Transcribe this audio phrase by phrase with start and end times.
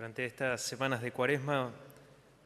[0.00, 1.70] Durante estas semanas de cuaresma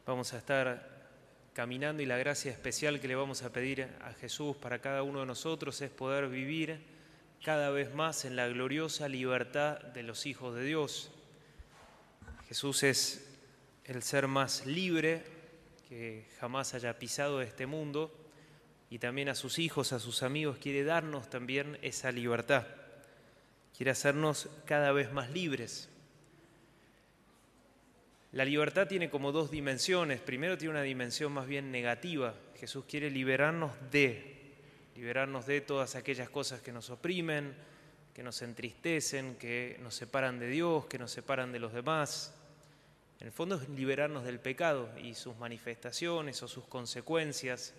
[0.04, 1.06] vamos a estar
[1.52, 5.20] caminando y la gracia especial que le vamos a pedir a Jesús para cada uno
[5.20, 6.80] de nosotros es poder vivir
[7.44, 11.12] cada vez más en la gloriosa libertad de los hijos de Dios.
[12.48, 13.32] Jesús es
[13.84, 15.22] el ser más libre
[15.88, 18.12] que jamás haya pisado este mundo
[18.90, 22.66] y también a sus hijos, a sus amigos, quiere darnos también esa libertad.
[23.76, 25.88] Quiere hacernos cada vez más libres.
[28.34, 30.20] La libertad tiene como dos dimensiones.
[30.20, 32.34] Primero tiene una dimensión más bien negativa.
[32.58, 34.56] Jesús quiere liberarnos de,
[34.96, 37.54] liberarnos de todas aquellas cosas que nos oprimen,
[38.12, 42.34] que nos entristecen, que nos separan de Dios, que nos separan de los demás.
[43.20, 47.72] En el fondo es liberarnos del pecado y sus manifestaciones o sus consecuencias.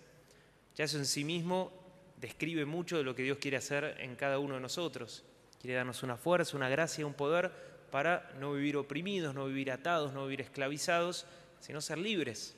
[0.74, 1.70] Ya eso en sí mismo
[2.18, 5.22] describe mucho de lo que Dios quiere hacer en cada uno de nosotros.
[5.60, 10.12] Quiere darnos una fuerza, una gracia, un poder para no vivir oprimidos, no vivir atados,
[10.12, 11.26] no vivir esclavizados,
[11.60, 12.54] sino ser libres.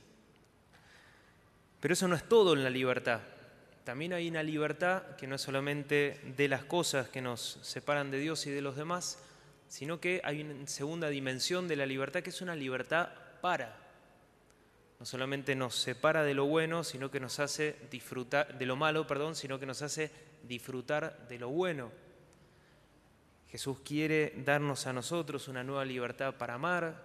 [1.81, 3.21] Pero eso no es todo en la libertad.
[3.85, 8.19] También hay una libertad que no es solamente de las cosas que nos separan de
[8.19, 9.19] Dios y de los demás,
[9.69, 13.09] sino que hay una segunda dimensión de la libertad que es una libertad
[13.41, 13.77] para.
[14.99, 19.07] No solamente nos separa de lo bueno, sino que nos hace disfrutar de lo malo,
[19.07, 20.11] perdón, sino que nos hace
[20.43, 21.91] disfrutar de lo bueno.
[23.51, 27.03] Jesús quiere darnos a nosotros una nueva libertad para amar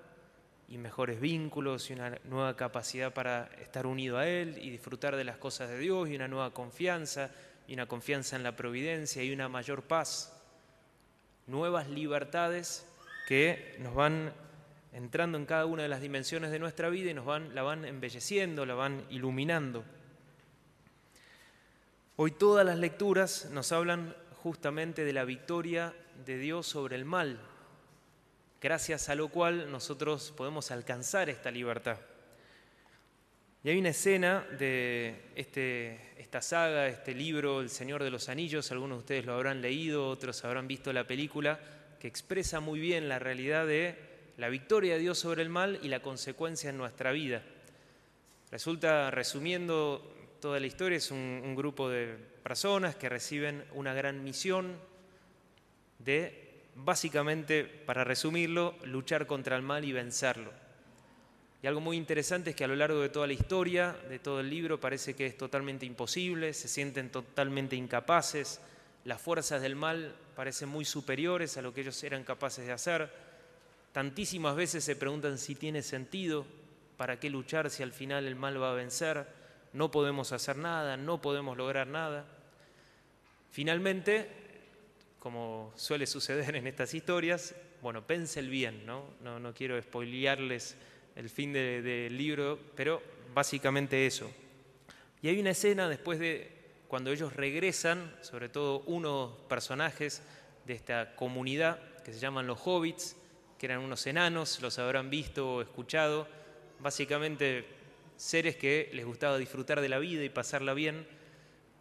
[0.67, 5.23] y mejores vínculos y una nueva capacidad para estar unido a Él y disfrutar de
[5.23, 7.31] las cosas de Dios y una nueva confianza
[7.65, 10.37] y una confianza en la providencia y una mayor paz.
[11.47, 12.85] Nuevas libertades
[13.27, 14.33] que nos van
[14.91, 17.85] entrando en cada una de las dimensiones de nuestra vida y nos van, la van
[17.85, 19.85] embelleciendo, la van iluminando.
[22.17, 25.93] Hoy todas las lecturas nos hablan justamente de la victoria
[26.25, 27.39] de Dios sobre el mal,
[28.61, 31.97] gracias a lo cual nosotros podemos alcanzar esta libertad.
[33.63, 38.71] Y hay una escena de este, esta saga, este libro, El Señor de los Anillos,
[38.71, 41.59] algunos de ustedes lo habrán leído, otros habrán visto la película,
[41.99, 43.95] que expresa muy bien la realidad de
[44.37, 47.43] la victoria de Dios sobre el mal y la consecuencia en nuestra vida.
[48.51, 54.77] Resulta, resumiendo toda la historia, es un grupo de personas que reciben una gran misión
[56.03, 60.51] de, básicamente, para resumirlo, luchar contra el mal y vencerlo.
[61.61, 64.41] Y algo muy interesante es que a lo largo de toda la historia, de todo
[64.41, 68.59] el libro, parece que es totalmente imposible, se sienten totalmente incapaces,
[69.05, 73.09] las fuerzas del mal parecen muy superiores a lo que ellos eran capaces de hacer.
[73.91, 76.45] Tantísimas veces se preguntan si tiene sentido,
[76.97, 79.25] para qué luchar si al final el mal va a vencer
[79.73, 82.25] no podemos hacer nada, no podemos lograr nada.
[83.51, 84.29] Finalmente,
[85.23, 89.05] como suele suceder en estas historias, bueno, pense el bien, ¿no?
[89.21, 90.75] No, quiero spoilearles
[91.15, 93.01] el fin del libro, pero
[93.33, 94.29] básicamente eso.
[95.21, 96.51] Y hay una escena después de
[96.89, 100.21] cuando ellos regresan, sobre todo unos personajes
[100.65, 103.15] de esta comunidad que se llaman los hobbits,
[103.57, 106.27] que eran unos enanos, los habrán visto o escuchado,
[106.81, 107.65] básicamente
[108.17, 111.07] seres que les gustaba disfrutar de la vida y pasarla bien,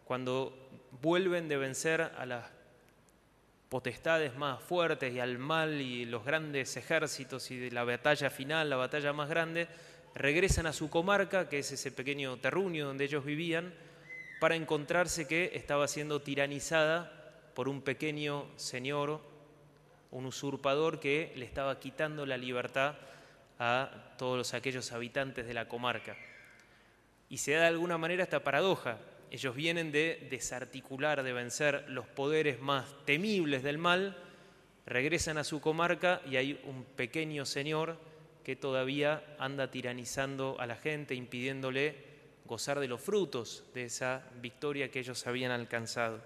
[0.05, 0.57] cuando
[1.01, 2.52] vuelven de vencer a las
[3.73, 8.69] potestades más fuertes y al mal y los grandes ejércitos y de la batalla final,
[8.69, 9.67] la batalla más grande,
[10.13, 13.73] regresan a su comarca, que es ese pequeño terruño donde ellos vivían,
[14.39, 19.21] para encontrarse que estaba siendo tiranizada por un pequeño señor,
[20.11, 22.93] un usurpador que le estaba quitando la libertad
[23.57, 26.15] a todos aquellos habitantes de la comarca.
[27.27, 28.99] Y se da de alguna manera esta paradoja.
[29.33, 34.15] Ellos vienen de desarticular, de vencer los poderes más temibles del mal,
[34.85, 37.97] regresan a su comarca y hay un pequeño señor
[38.43, 41.95] que todavía anda tiranizando a la gente, impidiéndole
[42.45, 46.21] gozar de los frutos de esa victoria que ellos habían alcanzado.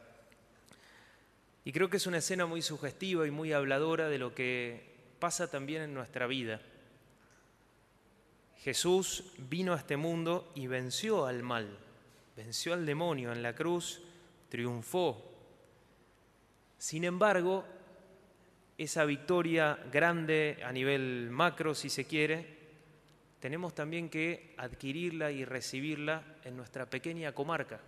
[1.63, 4.83] Y creo que es una escena muy sugestiva y muy habladora de lo que
[5.19, 6.59] pasa también en nuestra vida.
[8.57, 11.86] Jesús vino a este mundo y venció al mal,
[12.37, 13.99] venció al demonio en la cruz,
[14.47, 15.33] triunfó.
[16.77, 17.65] Sin embargo,
[18.77, 22.55] esa victoria grande a nivel macro, si se quiere,
[23.39, 27.79] tenemos también que adquirirla y recibirla en nuestra pequeña comarca.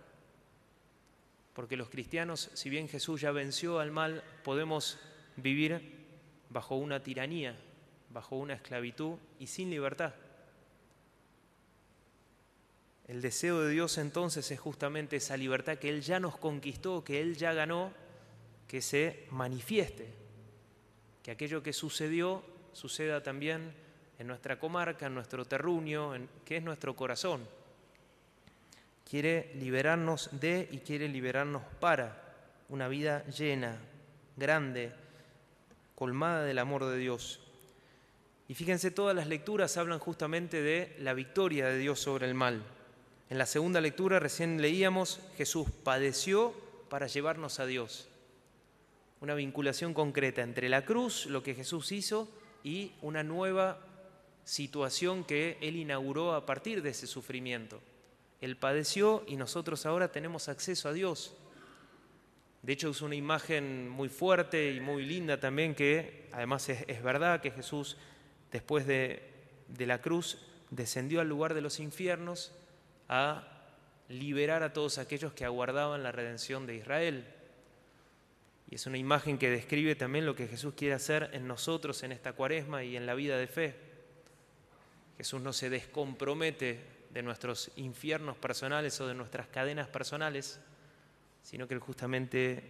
[1.54, 4.98] Porque los cristianos, si bien Jesús ya venció al mal, podemos
[5.36, 5.96] vivir
[6.48, 7.56] bajo una tiranía,
[8.10, 10.12] bajo una esclavitud y sin libertad.
[13.10, 17.20] El deseo de Dios entonces es justamente esa libertad que Él ya nos conquistó, que
[17.20, 17.92] Él ya ganó,
[18.68, 20.06] que se manifieste,
[21.20, 23.74] que aquello que sucedió suceda también
[24.16, 27.48] en nuestra comarca, en nuestro terruño, en, que es nuestro corazón.
[29.04, 33.76] Quiere liberarnos de y quiere liberarnos para una vida llena,
[34.36, 34.92] grande,
[35.96, 37.40] colmada del amor de Dios.
[38.46, 42.62] Y fíjense, todas las lecturas hablan justamente de la victoria de Dios sobre el mal.
[43.30, 46.52] En la segunda lectura recién leíamos, Jesús padeció
[46.88, 48.08] para llevarnos a Dios.
[49.20, 52.28] Una vinculación concreta entre la cruz, lo que Jesús hizo,
[52.64, 53.78] y una nueva
[54.42, 57.80] situación que Él inauguró a partir de ese sufrimiento.
[58.40, 61.36] Él padeció y nosotros ahora tenemos acceso a Dios.
[62.62, 67.40] De hecho, es una imagen muy fuerte y muy linda también que además es, verdad
[67.40, 67.96] que Jesús,
[68.50, 69.22] después de,
[69.78, 70.38] la cruz,
[70.70, 72.52] descendió al lugar de los infiernos
[73.10, 73.42] a
[74.08, 77.26] liberar a todos aquellos que aguardaban la redención de Israel.
[78.70, 82.12] Y es una imagen que describe también lo que Jesús quiere hacer en nosotros en
[82.12, 83.74] esta cuaresma y en la vida de fe.
[85.16, 86.78] Jesús no se descompromete
[87.10, 90.60] de nuestros infiernos personales o de nuestras cadenas personales,
[91.42, 92.62] sino que Él justamente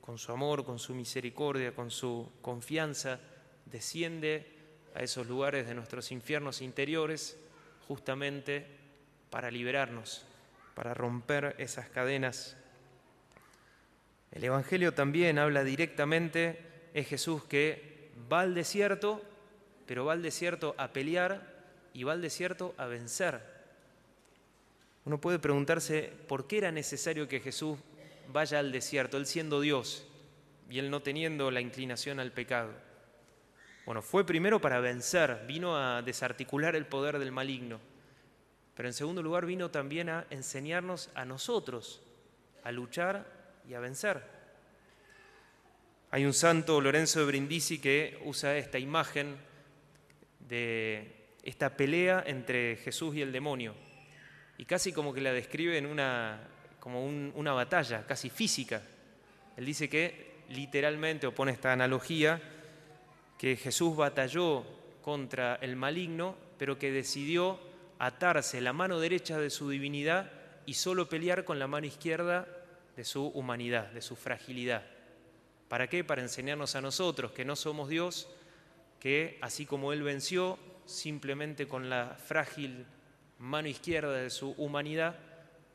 [0.00, 3.18] con su amor, con su misericordia, con su confianza,
[3.66, 4.46] desciende
[4.94, 7.36] a esos lugares de nuestros infiernos interiores
[7.88, 8.77] justamente
[9.30, 10.24] para liberarnos,
[10.74, 12.56] para romper esas cadenas.
[14.32, 16.60] El Evangelio también habla directamente,
[16.94, 19.22] es Jesús que va al desierto,
[19.86, 21.58] pero va al desierto a pelear
[21.94, 23.40] y va al desierto a vencer.
[25.04, 27.78] Uno puede preguntarse por qué era necesario que Jesús
[28.28, 30.06] vaya al desierto, él siendo Dios
[30.68, 32.72] y él no teniendo la inclinación al pecado.
[33.86, 37.80] Bueno, fue primero para vencer, vino a desarticular el poder del maligno.
[38.78, 42.00] Pero en segundo lugar vino también a enseñarnos a nosotros
[42.62, 43.26] a luchar
[43.68, 44.22] y a vencer.
[46.12, 49.36] Hay un santo, Lorenzo de Brindisi, que usa esta imagen
[50.48, 53.74] de esta pelea entre Jesús y el demonio.
[54.58, 56.38] Y casi como que la describe en una,
[56.78, 58.80] como una batalla, casi física.
[59.56, 62.40] Él dice que literalmente, o pone esta analogía,
[63.38, 64.64] que Jesús batalló
[65.02, 67.66] contra el maligno, pero que decidió
[67.98, 70.30] atarse la mano derecha de su divinidad
[70.66, 72.46] y solo pelear con la mano izquierda
[72.96, 74.84] de su humanidad, de su fragilidad.
[75.68, 76.04] ¿Para qué?
[76.04, 78.28] Para enseñarnos a nosotros que no somos Dios,
[79.00, 82.86] que así como Él venció simplemente con la frágil
[83.38, 85.16] mano izquierda de su humanidad,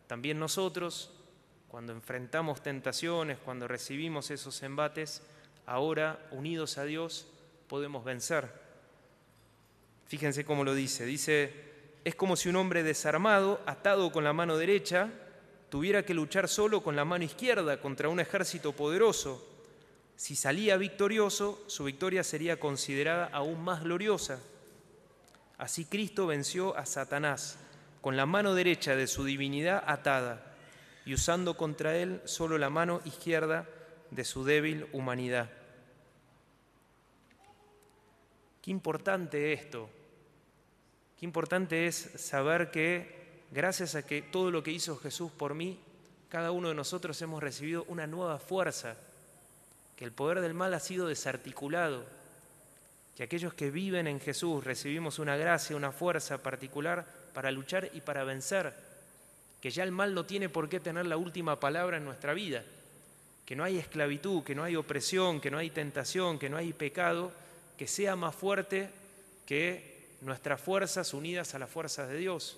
[0.08, 1.12] también nosotros,
[1.70, 5.22] cuando enfrentamos tentaciones, cuando recibimos esos embates,
[5.66, 7.28] ahora, unidos a Dios,
[7.68, 8.50] podemos vencer.
[10.08, 11.06] Fíjense cómo lo dice.
[11.06, 11.73] Dice,
[12.04, 15.10] es como si un hombre desarmado, atado con la mano derecha,
[15.70, 19.44] tuviera que luchar solo con la mano izquierda contra un ejército poderoso.
[20.16, 24.40] Si salía victorioso, su victoria sería considerada aún más gloriosa.
[25.58, 27.58] Así Cristo venció a Satanás
[28.02, 30.44] con la mano derecha de su divinidad atada
[31.06, 33.66] y usando contra él solo la mano izquierda
[34.12, 35.50] de su débil humanidad.
[38.62, 39.90] Qué importante esto,
[41.24, 45.80] Importante es saber que gracias a que todo lo que hizo Jesús por mí,
[46.28, 48.98] cada uno de nosotros hemos recibido una nueva fuerza,
[49.96, 52.04] que el poder del mal ha sido desarticulado,
[53.16, 58.02] que aquellos que viven en Jesús recibimos una gracia, una fuerza particular para luchar y
[58.02, 58.74] para vencer,
[59.62, 62.66] que ya el mal no tiene por qué tener la última palabra en nuestra vida,
[63.46, 66.74] que no hay esclavitud, que no hay opresión, que no hay tentación, que no hay
[66.74, 67.32] pecado,
[67.78, 68.90] que sea más fuerte
[69.46, 69.93] que
[70.24, 72.58] nuestras fuerzas unidas a las fuerzas de Dios.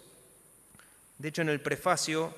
[1.17, 2.33] De hecho, en el prefacio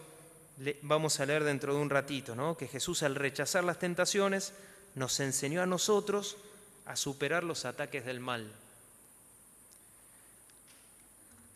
[0.82, 2.58] vamos a leer dentro de un ratito, ¿no?
[2.58, 4.54] que Jesús al rechazar las tentaciones
[4.96, 6.38] nos enseñó a nosotros
[6.86, 8.52] a superar los ataques del mal.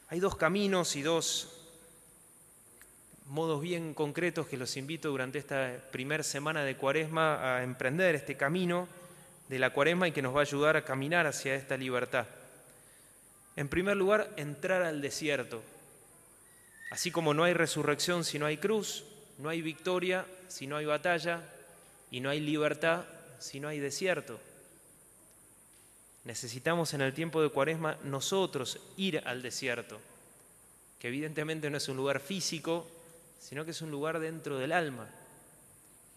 [0.10, 1.58] Hay dos caminos y dos
[3.28, 8.36] modos bien concretos que los invito durante esta primera semana de cuaresma a emprender este
[8.36, 8.88] camino
[9.48, 12.26] de la cuaresma y que nos va a ayudar a caminar hacia esta libertad.
[13.56, 15.62] En primer lugar, entrar al desierto.
[16.92, 19.06] Así como no hay resurrección si no hay cruz,
[19.38, 21.42] no hay victoria si no hay batalla
[22.12, 23.06] y no hay libertad
[23.40, 24.40] si no hay desierto.
[26.24, 30.00] Necesitamos en el tiempo de Cuaresma nosotros ir al desierto,
[31.00, 32.88] que evidentemente no es un lugar físico,
[33.40, 35.10] sino que es un lugar dentro del alma.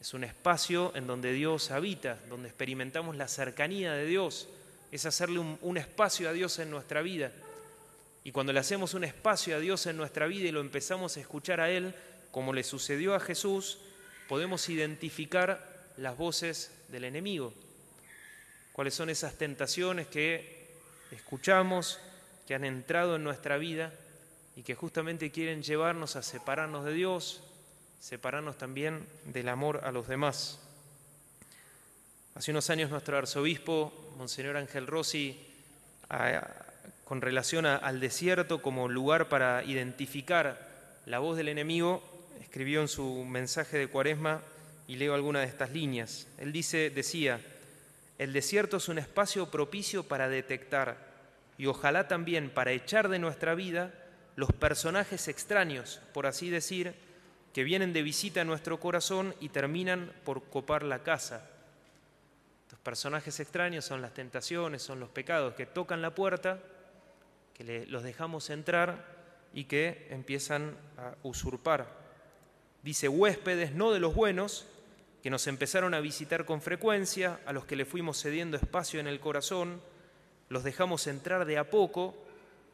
[0.01, 4.49] Es un espacio en donde Dios habita, donde experimentamos la cercanía de Dios,
[4.95, 7.33] es hacerle un, espacio a Dios en nuestra vida.
[8.23, 11.21] Y cuando le hacemos un espacio a Dios en nuestra vida y lo empezamos a
[11.21, 11.95] escuchar a Él,
[12.31, 13.79] como le sucedió a Jesús,
[14.29, 17.53] podemos identificar las voces del enemigo.
[18.73, 20.77] ¿Cuáles son esas tentaciones que
[21.11, 21.99] escuchamos,
[22.47, 23.93] que han entrado en nuestra vida
[24.55, 27.43] y que justamente quieren llevarnos a separarnos de Dios,
[27.99, 30.61] separarnos también del amor a los demás.
[32.37, 35.37] Hace unos años nuestro arzobispo, Monseñor Ángel Rossi,
[37.05, 40.69] con relación al desierto como lugar para identificar
[41.07, 42.03] la voz del enemigo,
[42.41, 44.41] escribió en su mensaje de Cuaresma
[44.87, 46.27] y leo alguna de estas líneas.
[46.39, 47.41] Él dice, decía,
[48.19, 50.97] el desierto es un espacio propicio para detectar
[51.59, 53.93] y ojalá también para echar de nuestra vida
[54.37, 56.95] los personajes extraños, por así decir,
[57.53, 61.49] que vienen de visita a nuestro corazón y terminan por copar la casa.
[62.75, 66.59] Los personajes extraños son las tentaciones, son los pecados que tocan la puerta,
[67.55, 69.07] que los dejamos entrar
[69.53, 71.87] y que empiezan a usurpar.
[72.83, 74.67] Dice huéspedes no de los buenos,
[75.23, 79.07] que nos empezaron a visitar con frecuencia, a los que le fuimos cediendo espacio en
[79.07, 79.81] el corazón,
[80.49, 82.17] los dejamos entrar de a poco,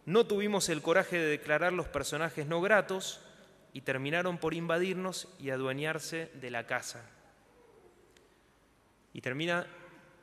[0.07, 3.21] no tuvimos el coraje de declarar los personajes no gratos
[3.75, 7.04] y terminaron por invadirnos y adueñarse de la casa.
[9.12, 9.66] Y termina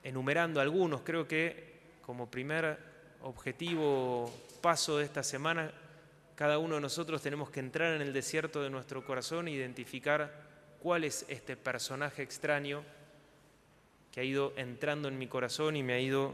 [0.08, 2.78] enumerando algunos, creo que como primer
[3.24, 5.70] objetivo, paso de esta semana,
[6.36, 10.32] cada uno de nosotros tenemos que entrar en el desierto de nuestro corazón e identificar
[10.82, 12.84] cuál es este personaje extraño
[14.14, 16.34] que ha ido entrando en mi corazón y me ha ido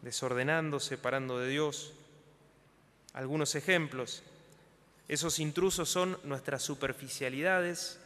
[0.00, 1.92] desordenando, separando de Dios.
[3.12, 4.22] Algunos ejemplos.
[5.06, 8.00] Esos intrusos son nuestras superficialidades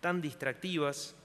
[0.00, 1.16] tan distractivas,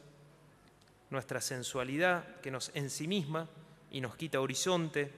[1.10, 3.48] nuestra sensualidad que nos ensimisma
[3.92, 5.12] y nos quita horizonte,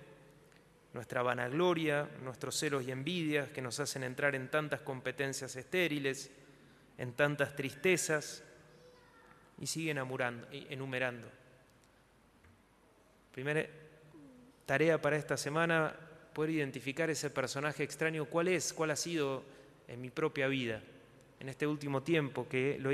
[0.93, 6.31] nuestra vanagloria, nuestros celos y envidias que nos hacen entrar en tantas competencias estériles,
[6.97, 8.43] en tantas tristezas,
[9.59, 11.27] y sigue enumerando.
[13.31, 13.65] Primera
[14.65, 15.93] tarea para esta semana,
[16.33, 19.43] poder identificar ese personaje extraño, cuál es, cuál ha sido
[19.87, 20.81] en mi propia vida,
[21.39, 22.91] en este último tiempo que lo,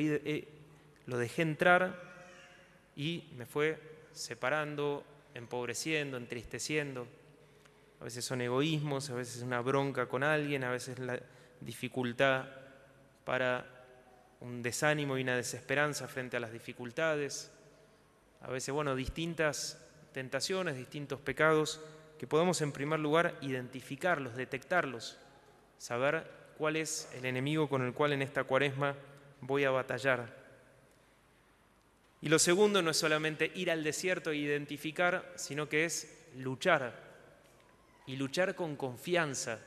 [1.06, 2.07] lo dejé entrar
[2.98, 3.80] y me fue
[4.12, 7.08] separando, empobreciendo, entristeciendo.
[8.02, 11.20] A veces son egoísmos, a veces una bronca con alguien, a veces la
[11.62, 12.46] dificultad
[13.24, 13.66] para
[14.42, 17.52] un desánimo y una desesperanza frente a las dificultades,
[18.42, 21.82] a veces, bueno, distintas tentaciones, distintos pecados,
[22.18, 25.20] que podemos en primer lugar identificarlos, detectarlos,
[25.78, 26.26] saber
[26.58, 28.96] cuál es el enemigo con el cual en esta cuaresma
[29.42, 30.47] voy a batallar.
[32.22, 37.08] Y lo segundo no es solamente ir al desierto e identificar, sino que es luchar,
[38.08, 39.60] y luchar con confianza.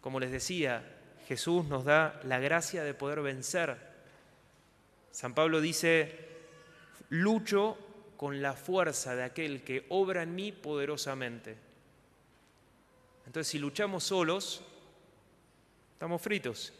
[0.00, 3.76] Como les decía, Jesús nos da la gracia de poder vencer.
[5.10, 6.28] San Pablo dice,
[7.08, 7.78] lucho
[8.16, 11.56] con la fuerza de aquel que obra en mí poderosamente.
[13.26, 14.62] Entonces, si luchamos solos,
[15.94, 16.72] estamos fritos.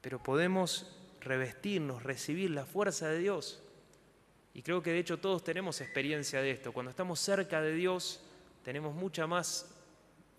[0.00, 3.62] Pero podemos revestirnos, recibir la fuerza de Dios.
[4.54, 6.72] Y creo que de hecho todos tenemos experiencia de esto.
[6.72, 8.20] Cuando estamos cerca de Dios,
[8.62, 9.74] tenemos mucha más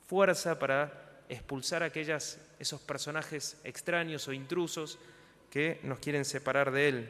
[0.08, 5.00] fuerza para expulsar aquellas, esos personajes extraños o intrusos
[5.50, 7.10] que nos quieren separar de Él.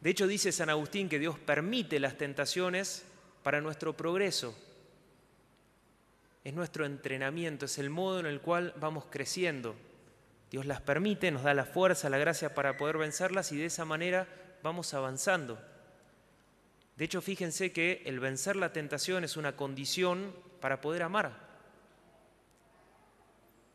[0.00, 3.04] De hecho, dice San Agustín que Dios permite las tentaciones
[3.42, 4.56] para nuestro progreso.
[6.44, 9.74] Es nuestro entrenamiento, es el modo en el cual vamos creciendo.
[10.50, 13.84] Dios las permite, nos da la fuerza, la gracia para poder vencerlas y de esa
[13.84, 14.28] manera
[14.62, 15.58] vamos avanzando.
[16.96, 21.46] De hecho, fíjense que el vencer la tentación es una condición para poder amar.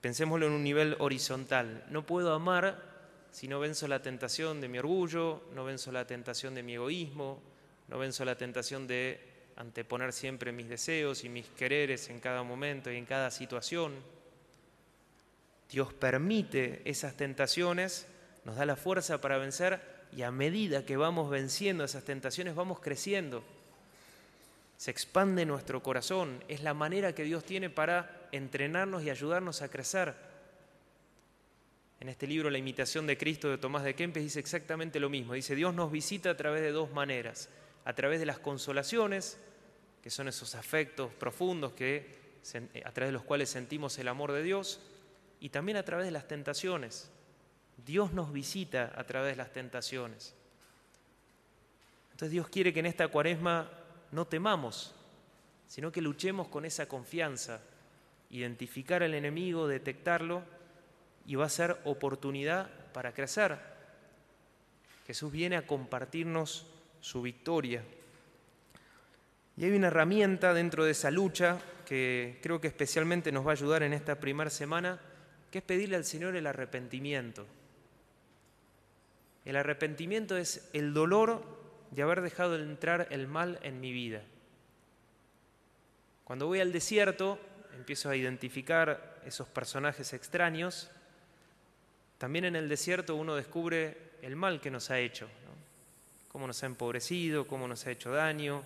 [0.01, 1.85] Pensémoslo en un nivel horizontal.
[1.89, 2.91] No puedo amar
[3.29, 7.41] si no venzo la tentación de mi orgullo, no venzo la tentación de mi egoísmo,
[7.87, 9.19] no venzo la tentación de
[9.55, 13.93] anteponer siempre mis deseos y mis quereres en cada momento y en cada situación.
[15.71, 18.05] Dios permite esas tentaciones,
[18.43, 22.81] nos da la fuerza para vencer y a medida que vamos venciendo esas tentaciones vamos
[22.81, 23.41] creciendo.
[24.75, 29.69] Se expande nuestro corazón, es la manera que Dios tiene para entrenarnos y ayudarnos a
[29.69, 30.13] crecer.
[32.01, 35.33] En este libro, La imitación de Cristo de Tomás de Kempes, dice exactamente lo mismo.
[35.33, 37.47] Dice, Dios nos visita a través de dos maneras.
[37.85, 39.37] A través de las consolaciones,
[40.01, 42.41] que son esos afectos profundos que,
[42.83, 44.81] a través de los cuales sentimos el amor de Dios,
[45.41, 47.09] y también a través de las tentaciones.
[47.85, 50.35] Dios nos visita a través de las tentaciones.
[52.11, 53.69] Entonces Dios quiere que en esta cuaresma
[54.11, 54.93] no temamos,
[55.67, 57.59] sino que luchemos con esa confianza,
[58.29, 60.43] identificar al enemigo, detectarlo,
[61.25, 63.57] y va a ser oportunidad para crecer.
[65.07, 66.67] Jesús viene a compartirnos
[66.99, 67.83] su victoria.
[69.57, 73.53] Y hay una herramienta dentro de esa lucha que creo que especialmente nos va a
[73.53, 74.99] ayudar en esta primera semana,
[75.51, 77.45] que es pedirle al Señor el arrepentimiento.
[79.43, 81.43] El arrepentimiento es el dolor
[81.91, 84.21] de haber dejado entrar el mal en mi vida.
[86.23, 87.37] Cuando voy al desierto,
[87.75, 90.89] empiezo a identificar esos personajes extraños.
[92.17, 95.27] También en el desierto uno descubre el mal que nos ha hecho,
[96.29, 98.63] cómo nos ha empobrecido, cómo nos ha hecho daño.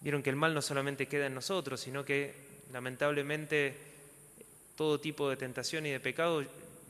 [0.00, 2.34] Vieron que el mal no solamente queda en nosotros, sino que
[2.72, 3.91] lamentablemente
[4.82, 6.44] todo tipo de tentación y de pecado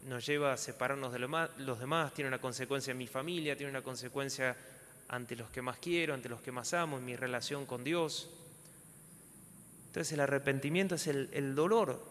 [0.09, 3.83] nos lleva a separarnos de los demás, tiene una consecuencia en mi familia, tiene una
[3.83, 4.57] consecuencia
[5.09, 8.31] ante los que más quiero, ante los que más amo, en mi relación con Dios.
[9.89, 12.03] Entonces el arrepentimiento es el, dolor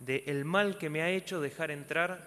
[0.00, 2.20] del el mal que me ha hecho dejar entrar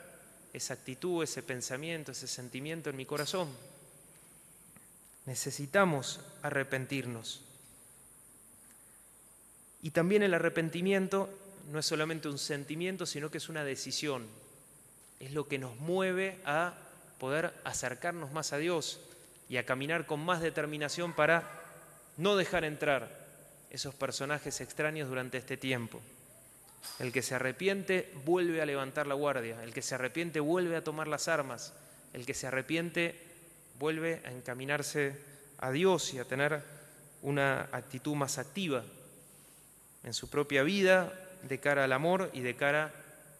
[0.53, 3.47] esa actitud, ese pensamiento, ese sentimiento en mi corazón.
[5.27, 7.43] Necesitamos arrepentirnos.
[9.83, 11.29] Y también el arrepentimiento
[11.71, 14.25] no es solamente un sentimiento, sino que es una decisión.
[15.19, 16.73] Es lo que nos mueve a
[17.19, 18.99] poder acercarnos más a Dios
[19.49, 21.49] y a caminar con más determinación para
[22.17, 23.25] no dejar entrar
[23.69, 26.01] esos personajes extraños durante este tiempo.
[26.99, 30.83] El que se arrepiente vuelve a levantar la guardia, el que se arrepiente vuelve a
[30.83, 31.73] tomar las armas,
[32.13, 33.19] el que se arrepiente
[33.79, 35.19] vuelve a encaminarse
[35.57, 36.61] a Dios y a tener
[37.21, 38.83] una actitud más activa
[40.03, 42.91] en su propia vida de cara al amor y de cara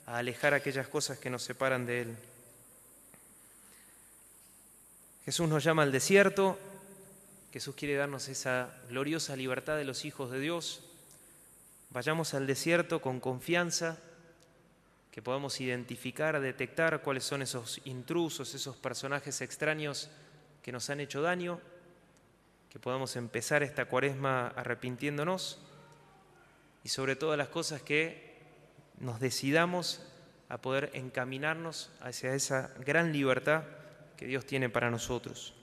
[0.06, 2.16] a alejar aquellas cosas que nos separan de Él.
[5.26, 6.60] Jesús nos llama al desierto,
[7.52, 10.84] Jesús quiere darnos esa gloriosa libertad de los hijos de Dios.
[11.90, 13.98] Vayamos al desierto con confianza,
[15.12, 20.10] que podamos identificar, detectar cuáles son esos intrusos, esos personajes extraños
[20.62, 21.60] que nos han hecho daño,
[22.70, 25.65] que podamos empezar esta cuaresma arrepintiéndonos
[26.86, 28.36] y sobre todas las cosas que
[29.00, 30.04] nos decidamos
[30.50, 33.64] a poder encaminarnos hacia esa gran libertad
[34.16, 35.56] que Dios tiene para nosotros.